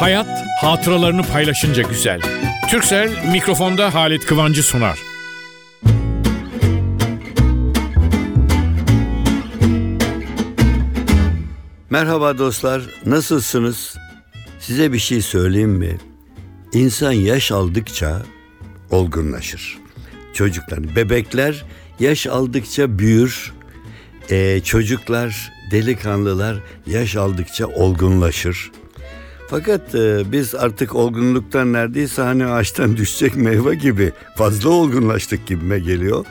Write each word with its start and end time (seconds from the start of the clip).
Hayat 0.00 0.46
hatıralarını 0.60 1.22
paylaşınca 1.22 1.82
güzel. 1.82 2.20
Türksel 2.70 3.26
mikrofonda 3.32 3.94
Halit 3.94 4.26
Kıvancı 4.26 4.62
sunar. 4.62 4.98
Merhaba 11.90 12.38
dostlar, 12.38 12.82
nasılsınız? 13.06 13.96
Size 14.58 14.92
bir 14.92 14.98
şey 14.98 15.22
söyleyeyim 15.22 15.70
mi? 15.70 15.98
İnsan 16.72 17.12
yaş 17.12 17.52
aldıkça 17.52 18.22
olgunlaşır. 18.90 19.78
Çocuklar, 20.34 20.96
bebekler 20.96 21.64
yaş 22.00 22.26
aldıkça 22.26 22.98
büyür. 22.98 23.52
Ee, 24.30 24.60
çocuklar, 24.64 25.52
delikanlılar 25.70 26.56
yaş 26.86 27.16
aldıkça 27.16 27.66
olgunlaşır. 27.66 28.70
Fakat 29.50 29.94
e, 29.94 30.32
biz 30.32 30.54
artık 30.54 30.94
olgunluktan 30.94 31.72
neredeyse 31.72 32.22
hani 32.22 32.46
ağaçtan 32.46 32.96
düşecek 32.96 33.36
meyve 33.36 33.74
gibi 33.74 34.12
fazla 34.36 34.70
olgunlaştık 34.70 35.46
gibime 35.46 35.78
geliyor. 35.78 36.24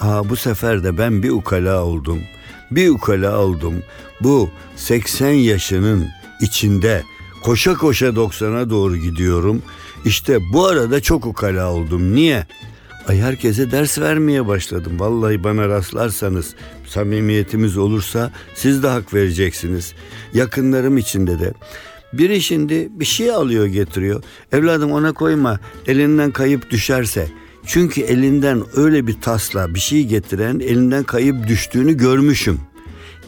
Aa, 0.00 0.28
bu 0.28 0.36
sefer 0.36 0.84
de 0.84 0.98
ben 0.98 1.22
bir 1.22 1.30
ukala 1.30 1.84
oldum. 1.84 2.20
Bir 2.70 2.88
ukala 2.88 3.38
oldum. 3.38 3.74
Bu 4.20 4.50
80 4.76 5.28
yaşının 5.28 6.06
içinde 6.40 7.02
koşa 7.42 7.74
koşa 7.74 8.06
90'a 8.06 8.70
doğru 8.70 8.96
gidiyorum. 8.96 9.62
İşte 10.04 10.38
bu 10.52 10.66
arada 10.66 11.00
çok 11.00 11.26
ukala 11.26 11.72
oldum. 11.72 12.14
Niye? 12.14 12.46
Ay 13.08 13.20
herkese 13.20 13.70
ders 13.70 13.98
vermeye 13.98 14.46
başladım. 14.46 14.92
Vallahi 14.98 15.44
bana 15.44 15.68
rastlarsanız, 15.68 16.54
samimiyetimiz 16.86 17.76
olursa 17.76 18.32
siz 18.54 18.82
de 18.82 18.88
hak 18.88 19.14
vereceksiniz. 19.14 19.92
Yakınlarım 20.34 20.98
içinde 20.98 21.40
de. 21.40 21.52
Biri 22.18 22.40
şimdi 22.40 22.88
bir 22.90 23.04
şey 23.04 23.30
alıyor 23.30 23.66
getiriyor. 23.66 24.22
Evladım 24.52 24.92
ona 24.92 25.12
koyma 25.12 25.60
elinden 25.86 26.30
kayıp 26.30 26.70
düşerse. 26.70 27.28
Çünkü 27.66 28.00
elinden 28.00 28.62
öyle 28.76 29.06
bir 29.06 29.20
tasla 29.20 29.74
bir 29.74 29.80
şey 29.80 30.06
getiren 30.06 30.60
elinden 30.60 31.04
kayıp 31.04 31.48
düştüğünü 31.48 31.96
görmüşüm. 31.96 32.60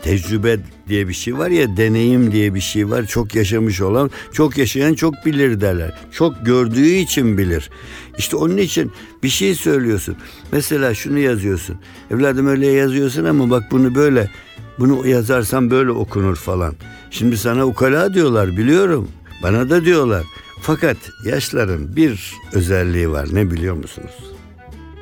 Tecrübe 0.02 0.58
diye 0.88 1.08
bir 1.08 1.14
şey 1.14 1.38
var 1.38 1.50
ya 1.50 1.76
deneyim 1.76 2.32
diye 2.32 2.54
bir 2.54 2.60
şey 2.60 2.90
var. 2.90 3.06
Çok 3.06 3.34
yaşamış 3.34 3.80
olan 3.80 4.10
çok 4.32 4.58
yaşayan 4.58 4.94
çok 4.94 5.14
bilir 5.26 5.60
derler. 5.60 5.98
Çok 6.12 6.46
gördüğü 6.46 6.86
için 6.86 7.38
bilir. 7.38 7.70
İşte 8.18 8.36
onun 8.36 8.56
için 8.56 8.92
bir 9.22 9.28
şey 9.28 9.54
söylüyorsun. 9.54 10.16
Mesela 10.52 10.94
şunu 10.94 11.18
yazıyorsun. 11.18 11.76
Evladım 12.10 12.46
öyle 12.46 12.66
yazıyorsun 12.66 13.24
ama 13.24 13.50
bak 13.50 13.64
bunu 13.70 13.94
böyle 13.94 14.30
bunu 14.78 15.06
yazarsan 15.06 15.70
böyle 15.70 15.90
okunur 15.90 16.36
falan. 16.36 16.74
Şimdi 17.10 17.38
sana 17.38 17.66
ukala 17.66 18.14
diyorlar 18.14 18.56
biliyorum. 18.56 19.08
Bana 19.42 19.70
da 19.70 19.84
diyorlar. 19.84 20.22
Fakat 20.62 20.96
yaşların 21.24 21.96
bir 21.96 22.34
özelliği 22.52 23.10
var 23.10 23.28
ne 23.32 23.50
biliyor 23.50 23.74
musunuz? 23.76 24.14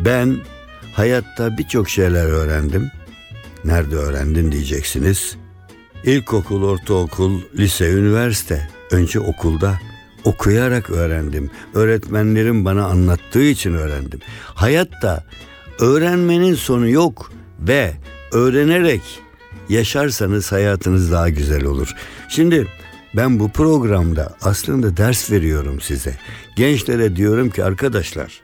Ben 0.01 0.37
hayatta 0.93 1.59
birçok 1.59 1.89
şeyler 1.91 2.25
öğrendim. 2.25 2.91
Nerede 3.65 3.97
öğrendin 3.97 4.53
diyeceksiniz. 4.53 5.37
İlkokul, 6.05 6.63
ortaokul, 6.63 7.41
lise, 7.59 7.93
üniversite. 7.93 8.69
Önce 8.91 9.21
okulda 9.21 9.81
okuyarak 10.25 10.91
öğrendim. 10.91 11.51
Öğretmenlerim 11.75 12.65
bana 12.65 12.85
anlattığı 12.85 13.43
için 13.43 13.75
öğrendim. 13.75 14.21
Hayatta 14.55 15.25
öğrenmenin 15.79 16.55
sonu 16.55 16.89
yok 16.89 17.33
ve 17.61 17.95
öğrenerek 18.33 19.03
yaşarsanız 19.69 20.53
hayatınız 20.53 21.13
daha 21.13 21.29
güzel 21.29 21.65
olur. 21.65 21.95
Şimdi 22.29 22.67
ben 23.17 23.41
bu 23.41 23.49
programda 23.49 24.37
aslında 24.43 24.97
ders 24.97 25.31
veriyorum 25.31 25.81
size. 25.81 26.17
Gençlere 26.57 27.17
diyorum 27.17 27.51
ki 27.51 27.65
arkadaşlar 27.65 28.44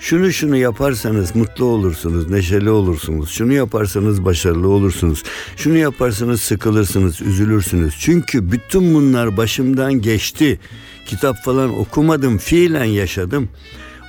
şunu 0.00 0.32
şunu 0.32 0.56
yaparsanız 0.56 1.36
mutlu 1.36 1.64
olursunuz, 1.64 2.30
neşeli 2.30 2.70
olursunuz. 2.70 3.30
Şunu 3.30 3.52
yaparsanız 3.52 4.24
başarılı 4.24 4.68
olursunuz. 4.68 5.22
Şunu 5.56 5.76
yaparsanız 5.76 6.40
sıkılırsınız, 6.40 7.22
üzülürsünüz. 7.22 7.94
Çünkü 7.98 8.52
bütün 8.52 8.94
bunlar 8.94 9.36
başımdan 9.36 9.92
geçti. 9.92 10.60
Kitap 11.06 11.36
falan 11.44 11.78
okumadım, 11.78 12.38
fiilen 12.38 12.84
yaşadım. 12.84 13.48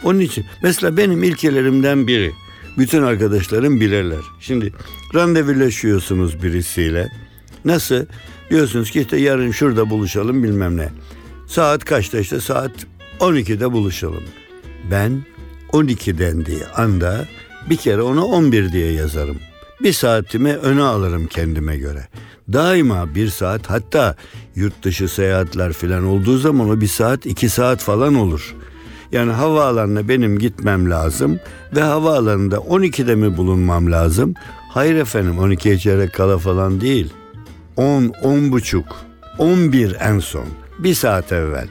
Onun 0.04 0.20
için 0.20 0.46
mesela 0.64 0.98
benim 0.98 1.24
ilkelerimden 1.24 2.08
biri. 2.08 2.32
Bütün 2.78 3.04
arkadaşlarım 3.04 3.82
bilirler. 3.82 4.22
Şimdi 4.40 4.74
randevulaşıyorsunuz 5.16 6.44
birisiyle. 6.44 7.10
Nasıl? 7.66 8.06
Diyorsunuz 8.50 8.92
ki 8.92 9.02
işte 9.02 9.18
yarın 9.18 9.52
şurada 9.52 9.90
buluşalım 9.90 10.44
bilmem 10.44 10.78
ne. 10.78 10.90
Saat 11.48 11.86
kaçta 11.86 12.20
işte 12.20 12.40
saat 12.40 12.72
12'de 13.20 13.72
buluşalım. 13.72 14.24
Ben 14.92 15.22
12 15.72 16.18
dendiği 16.18 16.66
anda 16.76 17.26
bir 17.70 17.76
kere 17.76 18.02
ona 18.02 18.26
11 18.26 18.72
diye 18.72 18.92
yazarım. 18.92 19.38
Bir 19.84 19.94
saatimi 19.94 20.54
öne 20.54 20.84
alırım 20.84 21.28
kendime 21.28 21.78
göre. 21.78 22.08
Daima 22.54 23.16
bir 23.16 23.28
saat 23.30 23.70
hatta 23.70 24.16
yurt 24.56 24.84
dışı 24.84 25.08
seyahatler 25.08 25.74
falan 25.74 26.06
olduğu 26.06 26.38
zaman 26.38 26.70
o 26.70 26.82
bir 26.82 26.88
saat 26.88 27.26
iki 27.26 27.50
saat 27.50 27.80
falan 27.80 28.16
olur. 28.16 28.56
Yani 29.12 29.32
havaalanına 29.32 30.10
benim 30.10 30.40
gitmem 30.40 30.90
lazım 30.90 31.40
ve 31.76 31.82
havaalanında 31.82 32.56
12'de 32.56 33.16
mi 33.16 33.38
bulunmam 33.38 33.92
lazım? 33.92 34.34
Hayır 34.70 34.96
efendim 34.96 35.36
12'ye 35.36 35.78
çeyrek 35.78 36.14
kala 36.14 36.38
falan 36.38 36.82
değil. 36.82 37.14
10, 37.76 38.14
10 38.24 38.52
buçuk, 38.52 38.96
11 39.38 39.96
en 40.00 40.20
son. 40.20 40.46
Bir 40.80 40.94
saat 40.94 41.32
evvel. 41.32 41.68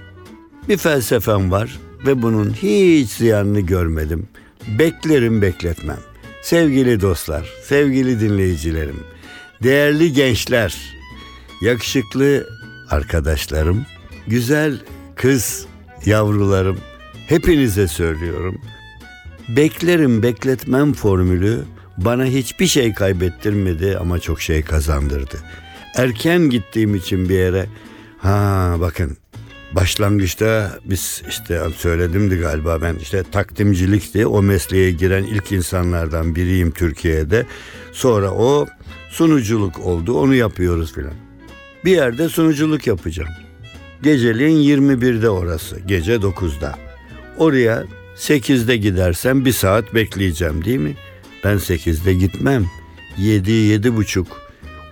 Bir 0.68 0.76
felsefem 0.76 1.50
var 1.50 1.78
ve 2.06 2.22
bunun 2.22 2.52
hiç 2.52 3.10
ziyanını 3.10 3.60
görmedim. 3.60 4.28
Beklerim 4.78 5.42
bekletmem. 5.42 5.98
Sevgili 6.42 7.00
dostlar, 7.00 7.48
sevgili 7.62 8.20
dinleyicilerim, 8.20 9.00
değerli 9.62 10.12
gençler, 10.12 10.76
yakışıklı 11.62 12.46
arkadaşlarım, 12.90 13.86
güzel 14.26 14.78
kız 15.14 15.66
yavrularım, 16.06 16.78
hepinize 17.28 17.88
söylüyorum. 17.88 18.60
Beklerim 19.48 20.22
bekletmem 20.22 20.92
formülü 20.92 21.64
bana 21.98 22.24
hiçbir 22.24 22.66
şey 22.66 22.94
kaybettirmedi 22.94 23.98
ama 23.98 24.18
çok 24.18 24.40
şey 24.40 24.62
kazandırdı. 24.62 25.36
Erken 25.94 26.50
gittiğim 26.50 26.94
için 26.94 27.28
bir 27.28 27.34
yere 27.34 27.66
ha 28.18 28.76
bakın 28.80 29.16
başlangıçta 29.76 30.78
biz 30.84 31.22
işte 31.28 31.60
söyledimdi 31.76 32.36
galiba 32.36 32.82
ben 32.82 32.94
işte 32.94 33.22
takdimcilikti 33.32 34.26
o 34.26 34.42
mesleğe 34.42 34.90
giren 34.90 35.24
ilk 35.24 35.52
insanlardan 35.52 36.34
biriyim 36.36 36.70
Türkiye'de. 36.70 37.46
Sonra 37.92 38.30
o 38.30 38.66
sunuculuk 39.10 39.80
oldu 39.80 40.18
onu 40.18 40.34
yapıyoruz 40.34 40.92
filan. 40.92 41.14
Bir 41.84 41.90
yerde 41.90 42.28
sunuculuk 42.28 42.86
yapacağım. 42.86 43.30
Geceliğin 44.02 44.80
21'de 44.80 45.30
orası 45.30 45.80
gece 45.86 46.14
9'da. 46.14 46.74
Oraya 47.38 47.84
8'de 48.16 48.76
gidersem 48.76 49.44
bir 49.44 49.52
saat 49.52 49.94
bekleyeceğim 49.94 50.64
değil 50.64 50.78
mi? 50.78 50.94
Ben 51.44 51.56
8'de 51.56 52.14
gitmem. 52.14 52.66
7 53.18 53.50
yedi 53.50 53.96
buçuk. 53.96 54.26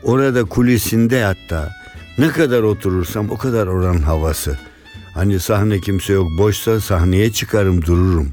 Orada 0.03 0.45
kulisinde 0.45 1.23
hatta 1.23 1.73
ne 2.19 2.29
kadar 2.29 2.63
oturursam 2.63 3.31
o 3.31 3.37
kadar 3.37 3.67
oranın 3.67 4.03
havası. 4.03 4.59
Hani 5.15 5.41
sahne 5.41 5.81
kimse 5.81 6.13
yok 6.13 6.29
boşsa 6.39 6.81
sahneye 6.81 7.33
çıkarım 7.33 7.83
dururum. 7.83 8.31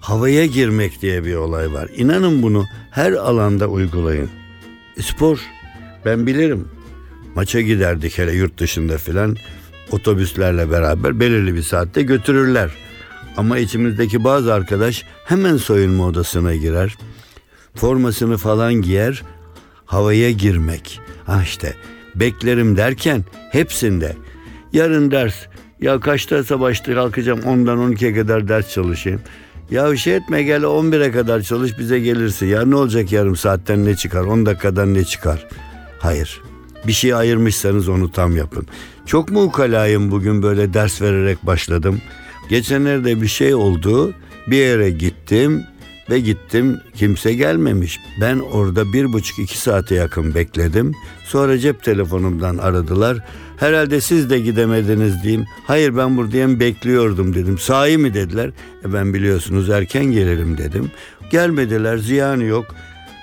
Havaya 0.00 0.46
girmek 0.46 1.02
diye 1.02 1.24
bir 1.24 1.34
olay 1.34 1.72
var. 1.72 1.88
İnanın 1.96 2.42
bunu 2.42 2.64
her 2.90 3.12
alanda 3.12 3.66
uygulayın. 3.68 4.30
Spor 5.00 5.38
ben 6.04 6.26
bilirim. 6.26 6.68
Maça 7.34 7.60
giderdik 7.60 8.18
hele 8.18 8.32
yurt 8.32 8.58
dışında 8.58 8.98
filan 8.98 9.36
otobüslerle 9.90 10.70
beraber 10.70 11.20
belirli 11.20 11.54
bir 11.54 11.62
saatte 11.62 12.02
götürürler. 12.02 12.70
Ama 13.36 13.58
içimizdeki 13.58 14.24
bazı 14.24 14.54
arkadaş 14.54 15.04
hemen 15.24 15.56
soyunma 15.56 16.06
odasına 16.06 16.54
girer. 16.54 16.96
Formasını 17.74 18.36
falan 18.36 18.74
giyer. 18.74 19.22
Havaya 19.86 20.30
girmek. 20.30 21.00
Ah 21.28 21.42
işte 21.42 21.74
beklerim 22.14 22.76
derken 22.76 23.24
hepsinde. 23.52 24.16
Yarın 24.72 25.10
ders. 25.10 25.34
Ya 25.80 26.00
kaçta 26.00 26.44
savaşta 26.44 26.94
kalkacağım 26.94 27.40
ondan 27.46 27.78
12'ye 27.78 28.14
kadar 28.14 28.48
ders 28.48 28.72
çalışayım. 28.72 29.20
Ya 29.70 29.96
şey 29.96 30.16
etme 30.16 30.42
gel 30.42 30.62
11'e 30.62 31.10
kadar 31.10 31.40
çalış 31.42 31.78
bize 31.78 32.00
gelirsin. 32.00 32.46
Ya 32.46 32.64
ne 32.64 32.74
olacak 32.76 33.12
yarım 33.12 33.36
saatten 33.36 33.84
ne 33.84 33.96
çıkar 33.96 34.24
10 34.24 34.46
dakikadan 34.46 34.94
ne 34.94 35.04
çıkar? 35.04 35.46
Hayır. 35.98 36.40
Bir 36.86 36.92
şey 36.92 37.14
ayırmışsanız 37.14 37.88
onu 37.88 38.12
tam 38.12 38.36
yapın. 38.36 38.66
Çok 39.06 39.30
mu 39.30 39.42
ukalayım 39.42 40.10
bugün 40.10 40.42
böyle 40.42 40.74
ders 40.74 41.02
vererek 41.02 41.46
başladım. 41.46 42.00
Geçenlerde 42.50 43.22
bir 43.22 43.26
şey 43.26 43.54
oldu. 43.54 44.14
Bir 44.46 44.56
yere 44.56 44.90
gittim. 44.90 45.64
Ve 46.10 46.20
gittim 46.20 46.80
kimse 46.94 47.34
gelmemiş. 47.34 48.00
Ben 48.20 48.38
orada 48.38 48.92
bir 48.92 49.12
buçuk 49.12 49.38
iki 49.38 49.58
saate 49.58 49.94
yakın 49.94 50.34
bekledim. 50.34 50.94
Sonra 51.24 51.58
cep 51.58 51.82
telefonumdan 51.82 52.58
aradılar. 52.58 53.24
Herhalde 53.58 54.00
siz 54.00 54.30
de 54.30 54.40
gidemediniz 54.40 55.22
diyeyim. 55.22 55.46
Hayır 55.66 55.96
ben 55.96 56.16
buradayım 56.16 56.60
bekliyordum 56.60 57.34
dedim. 57.34 57.58
Sahi 57.58 57.98
mi 57.98 58.14
dediler. 58.14 58.50
E 58.84 58.92
ben 58.92 59.14
biliyorsunuz 59.14 59.70
erken 59.70 60.04
gelirim 60.04 60.58
dedim. 60.58 60.90
Gelmediler 61.30 61.96
ziyanı 61.96 62.44
yok. 62.44 62.74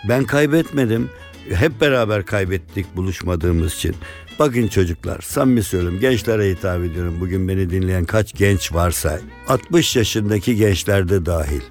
Ben 0.09 0.23
kaybetmedim. 0.23 1.09
Hep 1.53 1.81
beraber 1.81 2.25
kaybettik 2.25 2.95
buluşmadığımız 2.95 3.73
için. 3.73 3.95
Bakın 4.39 4.67
çocuklar 4.67 5.21
samimi 5.21 5.63
söylüyorum 5.63 5.99
gençlere 5.99 6.51
hitap 6.51 6.83
ediyorum. 6.83 7.17
Bugün 7.19 7.47
beni 7.47 7.69
dinleyen 7.69 8.05
kaç 8.05 8.33
genç 8.33 8.73
varsa 8.73 9.19
60 9.47 9.95
yaşındaki 9.95 10.55
gençler 10.55 11.09
de 11.09 11.25
dahil. 11.25 11.61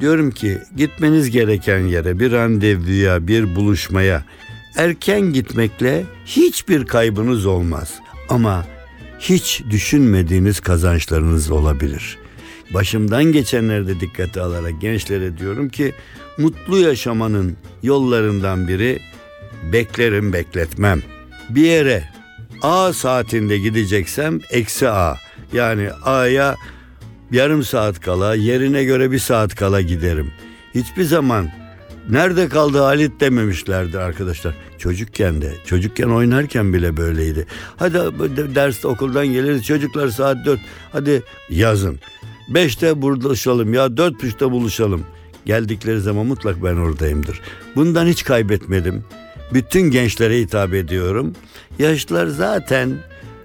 Diyorum 0.00 0.30
ki 0.30 0.58
gitmeniz 0.76 1.30
gereken 1.30 1.78
yere 1.78 2.20
bir 2.20 2.32
randevuya 2.32 3.26
bir 3.28 3.56
buluşmaya 3.56 4.24
erken 4.76 5.20
gitmekle 5.20 6.04
hiçbir 6.26 6.86
kaybınız 6.86 7.46
olmaz. 7.46 7.94
Ama 8.28 8.66
hiç 9.18 9.62
düşünmediğiniz 9.70 10.60
kazançlarınız 10.60 11.50
olabilir. 11.50 12.18
Başımdan 12.74 13.24
geçenleri 13.24 13.86
de 13.86 14.00
dikkate 14.00 14.40
alarak 14.40 14.80
gençlere 14.80 15.38
diyorum 15.38 15.68
ki 15.68 15.94
mutlu 16.38 16.78
yaşamanın 16.78 17.56
yollarından 17.82 18.68
biri 18.68 18.98
beklerim 19.72 20.32
bekletmem. 20.32 21.02
Bir 21.50 21.64
yere 21.64 22.04
A 22.62 22.92
saatinde 22.92 23.58
gideceksem 23.58 24.40
eksi 24.50 24.88
A. 24.88 25.16
Yani 25.52 25.90
A'ya 26.04 26.56
yarım 27.30 27.62
saat 27.62 28.00
kala 28.00 28.34
yerine 28.34 28.84
göre 28.84 29.10
bir 29.10 29.18
saat 29.18 29.54
kala 29.54 29.80
giderim. 29.80 30.32
Hiçbir 30.74 31.04
zaman 31.04 31.50
nerede 32.10 32.48
kaldı 32.48 32.78
Halit 32.78 33.20
dememişlerdi 33.20 33.98
arkadaşlar. 33.98 34.54
Çocukken 34.78 35.42
de 35.42 35.52
çocukken 35.66 36.08
oynarken 36.08 36.72
bile 36.72 36.96
böyleydi. 36.96 37.46
Hadi 37.76 37.98
derste 38.54 38.88
okuldan 38.88 39.26
geliriz 39.26 39.64
çocuklar 39.64 40.08
saat 40.08 40.46
dört 40.46 40.60
hadi 40.92 41.22
yazın. 41.50 41.98
Beşte 42.48 43.02
buluşalım 43.02 43.74
ya 43.74 43.96
dört 43.96 44.14
buçukta 44.14 44.50
buluşalım. 44.50 45.04
Geldikleri 45.46 46.00
zaman 46.00 46.26
mutlak 46.26 46.64
ben 46.64 46.76
oradayımdır. 46.76 47.40
Bundan 47.76 48.06
hiç 48.06 48.24
kaybetmedim. 48.24 49.04
Bütün 49.54 49.80
gençlere 49.80 50.38
hitap 50.38 50.74
ediyorum. 50.74 51.32
Yaşlılar 51.78 52.26
zaten 52.26 52.90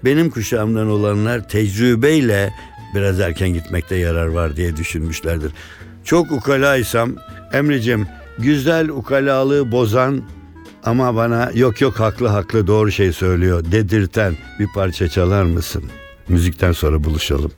benim 0.04 0.30
kuşağımdan 0.30 0.88
olanlar 0.88 1.48
tecrübeyle 1.48 2.54
biraz 2.94 3.20
erken 3.20 3.48
gitmekte 3.48 3.96
yarar 3.96 4.26
var 4.26 4.56
diye 4.56 4.76
düşünmüşlerdir. 4.76 5.52
Çok 6.04 6.32
ukalaysam 6.32 7.16
Emre'cim 7.52 8.06
güzel 8.38 8.88
ukalalığı 8.88 9.72
bozan 9.72 10.22
ama 10.84 11.16
bana 11.16 11.50
yok 11.54 11.80
yok 11.80 12.00
haklı 12.00 12.28
haklı 12.28 12.66
doğru 12.66 12.92
şey 12.92 13.12
söylüyor 13.12 13.64
dedirten 13.72 14.36
bir 14.58 14.68
parça 14.74 15.08
çalar 15.08 15.42
mısın? 15.42 15.84
Müzikten 16.28 16.72
sonra 16.72 17.04
buluşalım. 17.04 17.52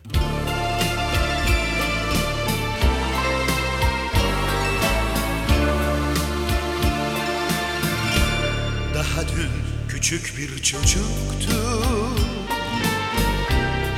Daha 8.94 9.22
dün 9.22 9.50
küçük 9.88 10.34
bir 10.38 10.62
çocuktu 10.62 11.56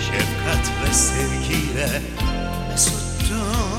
Şefkat 0.00 0.72
ve 0.88 0.93
sevgiyle 0.93 2.02
mesuttum 2.69 3.75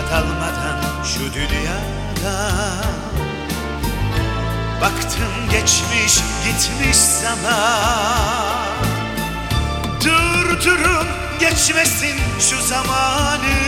tat 0.00 0.12
almadan 0.12 1.04
şu 1.04 1.34
dünyada. 1.34 2.50
Baktım 4.80 5.50
geçmiş 5.50 6.20
gitmiş 6.44 6.96
zaman. 6.96 8.66
Durdurun 10.04 11.06
geçmesin 11.40 12.16
şu 12.40 12.62
zamanı. 12.62 13.58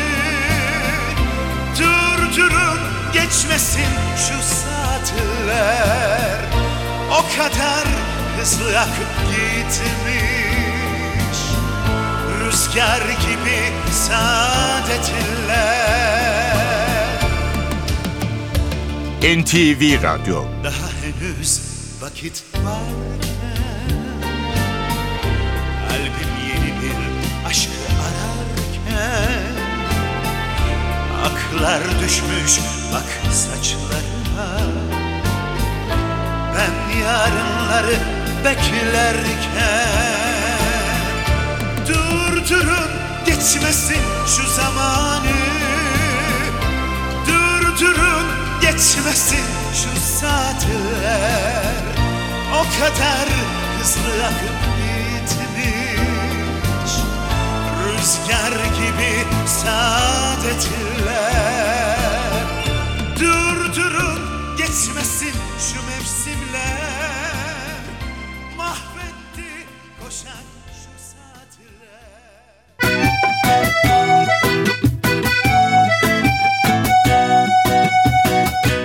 Durdurun 1.79 2.79
geçmesin 3.13 3.89
şu 4.17 4.43
saatler. 4.43 6.41
O 7.11 7.23
kadar 7.37 7.85
hızlı 8.39 8.81
akıp 8.81 9.13
gitmiş. 9.31 11.39
Rüzgar 12.41 13.01
gibi 13.01 13.73
saadetler 13.93 16.02
NTV 19.23 20.03
Radyo. 20.03 20.45
Daha 20.65 20.89
henüz 21.03 21.61
vakit 22.01 22.45
varken 22.55 24.03
Kalbim 25.89 26.33
yeni 26.49 26.83
bir 26.83 26.97
aşkı 27.49 27.73
ararken 28.03 29.43
Aklar 31.25 31.83
düşmüş 32.05 32.61
bak 32.93 33.33
saçlarıma 33.33 34.59
Ben 36.57 37.01
yarınları 37.05 37.97
beklerken 38.45 39.89
Durdurun 41.89 42.91
geçmesin 43.27 44.03
şu 44.27 44.51
zamanı. 44.51 45.31
Durdurun 47.27 48.42
geçmesin 48.63 49.47
şu 49.75 50.01
saatler. 50.01 51.83
O 52.55 52.63
kadar 52.63 53.29
hızlı 53.79 54.25
akıp 54.25 54.61
gitmiş. 54.79 56.93
Rüzgar 57.85 58.55
gibi 58.75 59.13
saadetler 59.47 61.42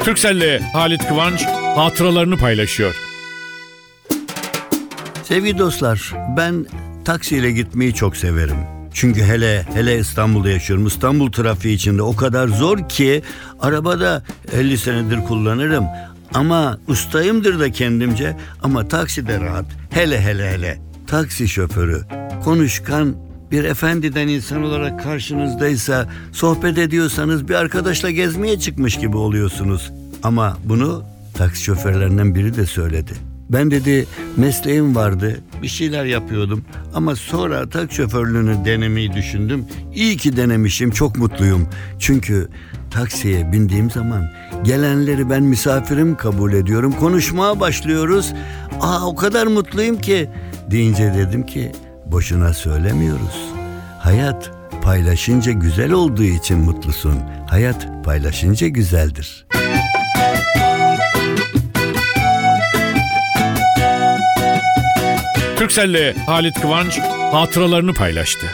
Türkcell'le 0.08 0.60
Halit 0.74 1.08
Kıvanç 1.08 1.46
hatıralarını 1.76 2.38
paylaşıyor. 2.38 2.96
Sevgili 5.24 5.58
dostlar 5.58 6.14
ben 6.38 6.66
taksiyle 7.06 7.52
gitmeyi 7.52 7.94
çok 7.94 8.18
severim. 8.18 8.58
Çünkü 8.94 9.24
hele 9.24 9.66
hele 9.74 10.00
İstanbul'da 10.00 10.50
yaşıyorum. 10.50 10.88
İstanbul 10.88 11.32
trafiği 11.32 11.76
içinde 11.76 12.02
o 12.02 12.16
kadar 12.16 12.48
zor 12.48 12.90
ki 12.90 13.24
arabada 13.60 14.24
50 14.54 14.78
senedir 14.78 15.26
kullanırım. 15.26 15.86
Ama 16.34 16.80
ustayımdır 16.88 17.60
da 17.60 17.72
kendimce 17.72 18.38
ama 18.64 18.88
takside 18.88 19.40
rahat. 19.40 19.66
Hele 19.90 20.22
hele 20.22 20.52
hele. 20.52 20.78
Taksi 21.08 21.48
şoförü 21.48 22.02
konuşkan 22.44 23.16
bir 23.52 23.64
efendiden 23.64 24.28
insan 24.28 24.64
olarak 24.64 25.04
karşınızdaysa 25.04 26.10
sohbet 26.32 26.78
ediyorsanız 26.78 27.48
bir 27.48 27.54
arkadaşla 27.54 28.12
gezmeye 28.12 28.60
çıkmış 28.60 28.98
gibi 28.98 29.18
oluyorsunuz. 29.18 29.92
Ama 30.24 30.58
bunu 30.64 31.04
taksi 31.34 31.64
şoförlerinden 31.64 32.36
biri 32.36 32.56
de 32.56 32.66
söyledi. 32.66 33.12
Ben 33.50 33.72
dedi 33.72 34.08
mesleğim 34.38 34.96
vardı 34.96 35.42
bir 35.62 35.68
şeyler 35.68 36.06
yapıyordum 36.06 36.66
ama 36.94 37.16
sonra 37.16 37.70
taksi 37.70 37.96
şoförlüğünü 37.96 38.66
denemeyi 38.66 39.14
düşündüm. 39.14 39.66
İyi 39.94 40.18
ki 40.18 40.38
denemişim 40.38 40.92
çok 40.92 41.18
mutluyum. 41.18 41.68
Çünkü 42.00 42.48
taksiye 42.92 43.52
bindiğim 43.52 43.92
zaman 43.92 44.30
gelenleri 44.64 45.30
ben 45.30 45.44
misafirim 45.44 46.16
kabul 46.16 46.54
ediyorum. 46.54 46.92
Konuşmaya 46.92 47.60
başlıyoruz. 47.60 48.34
Aa 48.82 49.08
o 49.08 49.16
kadar 49.16 49.48
mutluyum 49.48 49.98
ki 49.98 50.30
deyince 50.72 51.14
dedim 51.18 51.46
ki 51.46 51.72
boşuna 52.06 52.54
söylemiyoruz. 52.54 53.52
Hayat 54.00 54.52
paylaşınca 54.84 55.52
güzel 55.52 55.92
olduğu 55.92 56.24
için 56.24 56.58
mutlusun. 56.58 57.16
Hayat 57.50 58.06
paylaşınca 58.06 58.68
güzeldir. 58.68 59.48
Türkcell'le 65.58 66.14
Halit 66.26 66.62
Kıvanç 66.62 67.00
hatıralarını 67.32 67.94
paylaştı. 67.94 68.48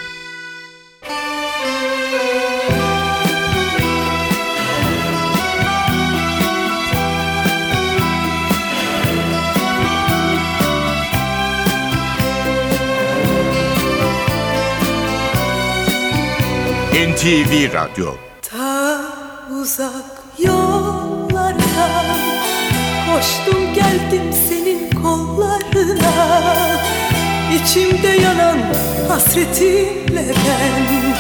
NTV 16.94 17.74
Radyo 17.74 18.14
uzak 19.62 20.24
yollardan 20.40 21.64
Koştum 23.08 23.74
geldim 23.74 24.33
İçimde 27.64 28.08
yanan 28.08 28.58
hasretinle 29.10 30.26
ben. 30.28 31.14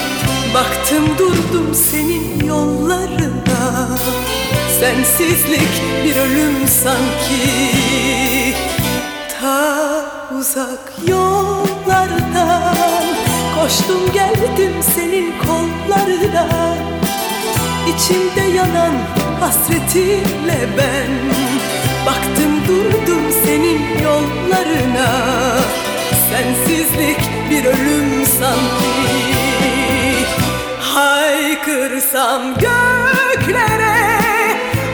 Baktım 0.53 1.17
durdum 1.17 1.73
senin 1.73 2.47
yollarına. 2.47 3.89
Sensizlik 4.79 5.81
bir 6.03 6.15
ölüm 6.15 6.67
sanki. 6.67 7.73
Ta 9.41 10.05
uzak 10.39 10.93
yollardan 11.07 13.05
Koştum 13.59 14.11
geldim 14.13 14.73
senin 14.95 15.33
kollarına 15.39 16.75
İçimde 17.87 18.57
yanan 18.57 18.93
hasretinle 19.39 20.69
ben. 20.77 21.11
Baktım 22.05 22.67
durdum 22.67 23.31
senin 23.45 24.03
yollarına 24.03 25.13
Sensizlik 26.33 27.19
bir 27.49 27.65
ölüm 27.65 28.25
sanki. 28.25 28.93
Haykırsam 30.79 32.53
göklere 32.53 33.95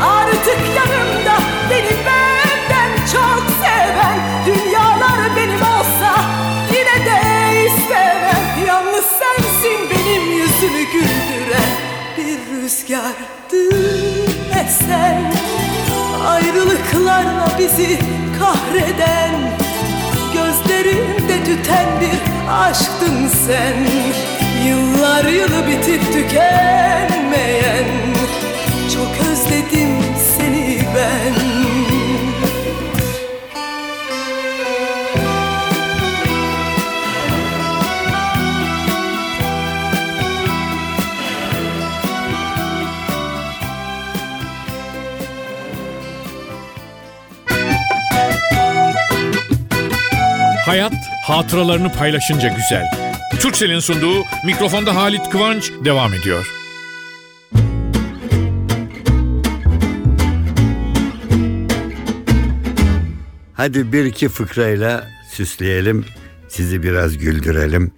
Artık 0.03 0.59
yanımda 0.75 1.37
beni 1.69 1.95
benden 2.05 2.91
çok 3.13 3.43
seven 3.61 4.19
Dünyalar 4.45 5.35
benim 5.35 5.61
olsa 5.61 6.25
yine 6.73 7.05
de 7.05 7.19
istemem. 7.65 8.67
Yalnız 8.67 9.05
sensin 9.05 9.89
benim 9.89 10.31
yüzümü 10.31 10.83
güldüren 10.93 11.75
Bir 12.17 12.61
rüzgardı 12.61 13.75
esen 14.65 15.33
Ayrılıklarla 16.27 17.47
bizi 17.59 17.99
kahreden 18.39 19.48
tüten 21.49 22.01
bir 22.01 22.51
aşktın 22.51 23.27
sen. 23.45 23.87
Yıllar 24.67 25.25
yılı 25.25 25.67
bitip 25.67 26.13
tükenmeyen 26.13 27.85
Çok 28.93 29.27
özledim 29.31 29.89
seni 30.37 30.79
ben 30.95 31.48
hatıralarını 51.29 51.91
paylaşınca 51.91 52.47
güzel. 52.47 52.85
Türksel'in 53.39 53.79
sunduğu 53.79 54.23
mikrofonda 54.45 54.95
Halit 54.95 55.29
Kıvanç 55.29 55.71
devam 55.85 56.13
ediyor. 56.13 56.51
Hadi 63.53 63.93
bir 63.93 64.05
iki 64.05 64.29
fıkrayla 64.29 65.07
süsleyelim, 65.31 66.05
sizi 66.47 66.83
biraz 66.83 67.17
güldürelim. 67.17 67.91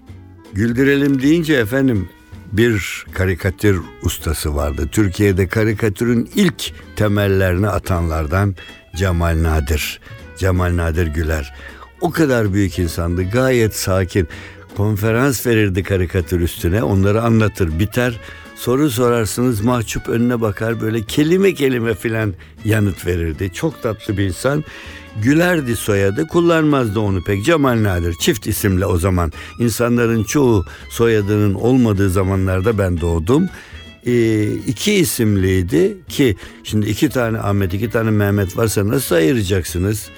Güldürelim 0.54 1.22
deyince 1.22 1.54
efendim 1.54 2.10
bir 2.52 3.06
karikatür 3.14 3.82
ustası 4.04 4.56
vardı. 4.56 4.90
Türkiye'de 4.92 5.48
karikatürün 5.48 6.30
ilk 6.36 6.74
temellerini 6.96 7.70
atanlardan 7.70 8.56
Cemal 8.96 9.44
Nadir. 9.44 10.00
Cemal 10.38 10.78
Nadir 10.78 11.08
Güler. 11.08 11.54
O 12.02 12.12
kadar 12.12 12.54
büyük 12.54 12.80
insandı, 12.80 13.24
gayet 13.24 13.76
sakin. 13.76 14.28
Konferans 14.78 15.46
verirdi 15.46 15.84
karikatür 15.84 16.42
üstüne, 16.42 16.84
onları 16.84 17.22
anlatır, 17.22 17.80
biter. 17.80 18.20
Soru 18.56 18.90
sorarsınız 18.90 19.62
mahcup 19.62 20.10
önüne 20.10 20.42
bakar 20.42 20.82
böyle 20.82 21.02
kelime 21.02 21.54
kelime 21.54 21.94
filan 21.94 22.34
yanıt 22.66 23.06
verirdi. 23.06 23.54
Çok 23.54 23.84
tatlı 23.84 24.18
bir 24.18 24.24
insan. 24.24 24.64
Gülerdi 25.24 25.76
soyadı 25.76 26.28
kullanmazdı 26.28 27.00
onu 27.00 27.24
pek 27.24 27.46
Cemal 27.46 27.84
Nadir 27.84 28.14
çift 28.14 28.48
isimle 28.48 28.86
o 28.86 28.98
zaman 28.98 29.32
insanların 29.60 30.24
çoğu 30.24 30.66
soyadının 30.90 31.54
olmadığı 31.54 32.10
zamanlarda 32.10 32.78
ben 32.78 33.02
doğdum 33.02 33.50
ee, 34.06 34.52
iki 34.52 34.94
isimliydi 34.94 35.98
ki 36.10 36.36
şimdi 36.64 36.90
iki 36.90 37.10
tane 37.10 37.40
Ahmet 37.40 37.74
iki 37.74 37.90
tane 37.90 38.12
Mehmet 38.12 38.58
varsa 38.58 38.88
nasıl 38.88 39.16
ayıracaksınız? 39.16 40.10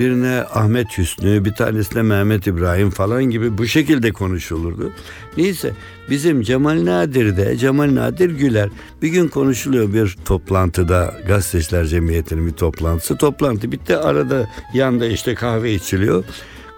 Birine 0.00 0.44
Ahmet 0.54 0.98
Hüsnü, 0.98 1.44
bir 1.44 1.52
tanesine 1.52 2.02
Mehmet 2.02 2.46
İbrahim 2.46 2.90
falan 2.90 3.24
gibi 3.24 3.58
bu 3.58 3.66
şekilde 3.66 4.12
konuşulurdu. 4.12 4.92
Neyse 5.36 5.72
bizim 6.10 6.42
Cemal 6.42 6.84
Nadir'de, 6.84 7.56
Cemal 7.56 7.94
Nadir 7.94 8.30
Güler 8.30 8.68
bir 9.02 9.08
gün 9.08 9.28
konuşuluyor 9.28 9.92
bir 9.92 10.16
toplantıda, 10.24 11.14
Gazeteciler 11.26 11.84
Cemiyeti'nin 11.84 12.46
bir 12.46 12.52
toplantısı. 12.52 13.16
Toplantı 13.16 13.72
bitti, 13.72 13.96
arada 13.96 14.50
yanda 14.74 15.06
işte 15.06 15.34
kahve 15.34 15.74
içiliyor. 15.74 16.24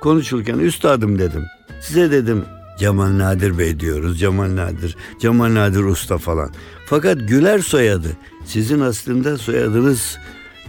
Konuşurken 0.00 0.58
üstadım 0.58 1.18
dedim. 1.18 1.44
Size 1.80 2.10
dedim 2.10 2.44
Cemal 2.78 3.18
Nadir 3.18 3.58
Bey 3.58 3.80
diyoruz. 3.80 4.20
Cemal 4.20 4.56
Nadir, 4.56 4.96
Cemal 5.20 5.54
Nadir 5.54 5.84
Usta 5.84 6.18
falan. 6.18 6.50
Fakat 6.86 7.28
Güler 7.28 7.58
soyadı. 7.58 8.08
Sizin 8.44 8.80
aslında 8.80 9.38
soyadınız 9.38 10.18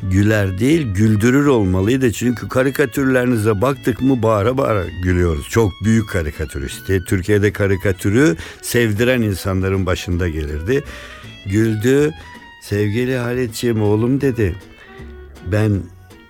güler 0.04 0.60
değil 0.60 0.94
güldürür 0.94 1.46
olmalıydı. 1.46 2.12
Çünkü 2.12 2.48
karikatürlerinize 2.48 3.62
baktık 3.62 4.02
mı 4.02 4.24
bağıra 4.24 4.58
bağıra 4.58 4.84
gülüyoruz. 5.04 5.50
Çok 5.50 5.72
büyük 5.84 6.10
karikatüristi. 6.10 7.02
Türkiye'de 7.08 7.54
karikatürü 7.54 8.36
sevdiren 8.62 9.22
insanların 9.22 9.86
başında 9.86 10.30
gelirdi. 10.30 10.84
Güldü. 11.46 12.12
Sevgili 12.62 13.18
Halitciğim 13.18 13.82
oğlum 13.82 14.22
dedi. 14.22 14.56
Ben 15.52 15.82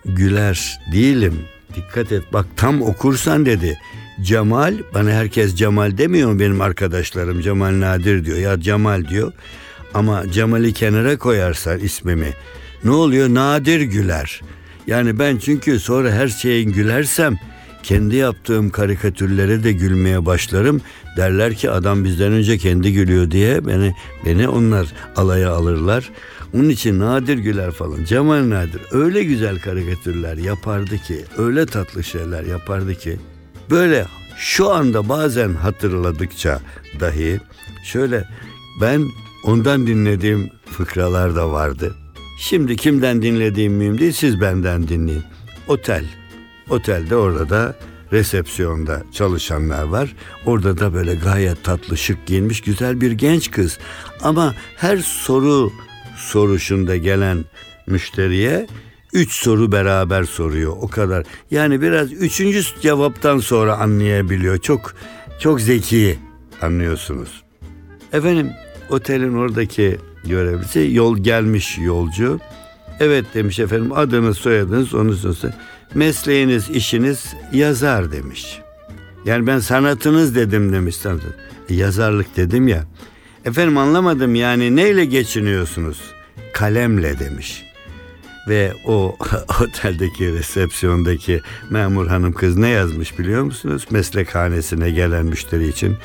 güler 0.04 0.78
değilim. 0.92 1.38
Dikkat 1.74 2.12
et 2.12 2.22
bak 2.32 2.46
tam 2.56 2.82
okursan 2.82 3.46
dedi. 3.46 3.78
Cemal 4.22 4.74
bana 4.94 5.10
herkes 5.10 5.54
Cemal 5.54 5.98
demiyor 5.98 6.32
mu 6.32 6.40
benim 6.40 6.60
arkadaşlarım 6.60 7.40
Cemal 7.40 7.80
Nadir 7.80 8.24
diyor 8.24 8.38
ya 8.38 8.60
Cemal 8.60 9.08
diyor. 9.08 9.32
Ama 9.94 10.32
Cemal'i 10.32 10.72
kenara 10.72 11.18
koyarsan 11.18 11.78
ismimi 11.78 12.32
ne 12.84 12.90
oluyor? 12.90 13.28
Nadir 13.28 13.80
güler. 13.80 14.42
Yani 14.86 15.18
ben 15.18 15.36
çünkü 15.36 15.80
sonra 15.80 16.10
her 16.10 16.28
şeye 16.28 16.62
gülersem 16.62 17.38
kendi 17.82 18.16
yaptığım 18.16 18.70
karikatürlere 18.70 19.64
de 19.64 19.72
gülmeye 19.72 20.26
başlarım. 20.26 20.80
Derler 21.16 21.54
ki 21.54 21.70
adam 21.70 22.04
bizden 22.04 22.32
önce 22.32 22.58
kendi 22.58 22.92
gülüyor 22.92 23.30
diye 23.30 23.66
beni 23.66 23.94
beni 24.24 24.48
onlar 24.48 24.86
alaya 25.16 25.50
alırlar. 25.52 26.10
Onun 26.54 26.68
için 26.68 27.00
Nadir 27.00 27.38
Güler 27.38 27.70
falan, 27.70 28.04
Cemal 28.04 28.50
Nadir 28.50 28.80
öyle 28.90 29.24
güzel 29.24 29.58
karikatürler 29.58 30.36
yapardı 30.36 30.98
ki, 30.98 31.24
öyle 31.38 31.66
tatlı 31.66 32.04
şeyler 32.04 32.44
yapardı 32.44 32.94
ki. 32.94 33.16
Böyle 33.70 34.06
şu 34.36 34.70
anda 34.70 35.08
bazen 35.08 35.54
hatırladıkça 35.54 36.60
dahi 37.00 37.40
şöyle 37.84 38.28
ben 38.80 39.04
ondan 39.44 39.86
dinlediğim 39.86 40.50
fıkralar 40.70 41.36
da 41.36 41.52
vardı. 41.52 41.94
Şimdi 42.36 42.76
kimden 42.76 43.22
dinlediğim 43.22 43.72
mühim 43.72 43.98
değil 43.98 44.12
siz 44.12 44.40
benden 44.40 44.88
dinleyin. 44.88 45.24
Otel. 45.68 46.04
Otelde 46.70 47.16
orada 47.16 47.50
da 47.50 47.76
resepsiyonda 48.12 49.02
çalışanlar 49.12 49.82
var. 49.82 50.16
Orada 50.46 50.78
da 50.78 50.94
böyle 50.94 51.14
gayet 51.14 51.64
tatlı 51.64 51.96
şık 51.96 52.26
giyinmiş 52.26 52.60
güzel 52.60 53.00
bir 53.00 53.12
genç 53.12 53.50
kız. 53.50 53.78
Ama 54.22 54.54
her 54.76 54.96
soru 54.96 55.72
soruşunda 56.16 56.96
gelen 56.96 57.44
müşteriye 57.86 58.66
üç 59.12 59.32
soru 59.32 59.72
beraber 59.72 60.24
soruyor 60.24 60.76
o 60.80 60.88
kadar. 60.88 61.26
Yani 61.50 61.82
biraz 61.82 62.12
üçüncü 62.12 62.62
cevaptan 62.80 63.38
sonra 63.38 63.76
anlayabiliyor. 63.76 64.58
Çok 64.58 64.94
çok 65.38 65.60
zeki 65.60 66.18
anlıyorsunuz. 66.62 67.42
Efendim 68.12 68.50
otelin 68.90 69.34
oradaki 69.34 69.98
görevlisi 70.28 70.88
yol 70.92 71.18
gelmiş 71.18 71.78
yolcu. 71.78 72.40
Evet 73.00 73.24
demiş 73.34 73.58
efendim 73.58 73.92
adınız 73.92 74.38
soyadınız 74.38 74.94
onu 74.94 75.12
sorsa. 75.12 75.54
Mesleğiniz 75.94 76.70
işiniz 76.70 77.34
yazar 77.52 78.12
demiş. 78.12 78.60
Yani 79.24 79.46
ben 79.46 79.58
sanatınız 79.58 80.34
dedim 80.34 80.72
demiş. 80.72 80.96
E, 81.68 81.74
yazarlık 81.74 82.36
dedim 82.36 82.68
ya. 82.68 82.84
Efendim 83.44 83.78
anlamadım 83.78 84.34
yani 84.34 84.76
neyle 84.76 85.04
geçiniyorsunuz? 85.04 86.00
Kalemle 86.52 87.18
demiş. 87.18 87.64
Ve 88.48 88.72
o 88.86 89.16
oteldeki 89.60 90.32
resepsiyondaki 90.32 91.40
memur 91.70 92.06
hanım 92.06 92.32
kız 92.32 92.56
ne 92.56 92.68
yazmış 92.68 93.18
biliyor 93.18 93.42
musunuz? 93.42 93.86
Meslekhanesine 93.90 94.90
gelen 94.90 95.26
müşteri 95.26 95.68
için 95.68 95.96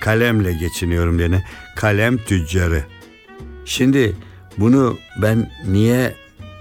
kalemle 0.00 0.52
geçiniyorum 0.52 1.18
diye. 1.18 1.44
Kalem 1.76 2.18
tüccarı. 2.18 2.84
Şimdi 3.66 4.16
Bunu 4.58 4.98
ben 5.22 5.50
niye 5.66 6.14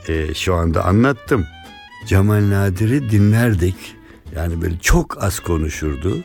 e, 0.08 0.34
şu 0.34 0.56
anda 0.56 0.86
anlattım? 0.86 1.46
Cemal 2.06 2.50
Nadir'i 2.50 3.12
dinlerdik. 3.12 3.96
Yani 4.36 4.62
böyle 4.62 4.80
çok 4.80 5.24
az 5.24 5.40
konuşurdu. 5.40 6.18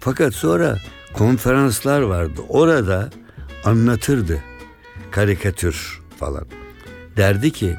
Fakat 0.00 0.34
sonra 0.34 0.78
konferanslar 1.12 2.00
vardı. 2.00 2.40
Orada 2.48 3.10
anlatırdı. 3.64 4.42
Karikatür 5.10 6.00
falan. 6.18 6.46
Derdi 7.16 7.50
ki 7.50 7.76